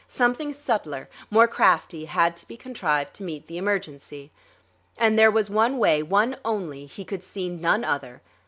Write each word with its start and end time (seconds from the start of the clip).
Something 0.07 0.51
subtler, 0.51 1.07
more 1.29 1.47
crafty, 1.47 2.05
had 2.05 2.35
to 2.37 2.47
be 2.47 2.57
contrived 2.57 3.13
to 3.13 3.23
meet 3.23 3.45
the 3.45 3.59
emergency. 3.59 4.31
And 4.97 5.13
there 5.19 5.29
was 5.29 5.47
one 5.47 5.77
way, 5.77 6.01
one 6.01 6.37
only; 6.43 6.87
he 6.87 7.05
could 7.05 7.23
see 7.23 7.49
none 7.49 7.83
other. 7.83 8.23